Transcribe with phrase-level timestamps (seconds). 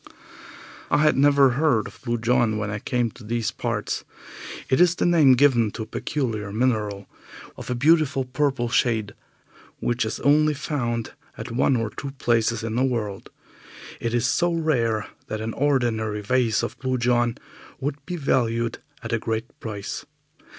[0.89, 4.03] I had never heard of Blue John when I came to these parts.
[4.67, 7.07] It is the name given to a peculiar mineral
[7.55, 9.13] of a beautiful purple shade,
[9.79, 13.29] which is only found at one or two places in the world.
[13.99, 17.37] It is so rare that an ordinary vase of Blue John
[17.79, 20.03] would be valued at a great price.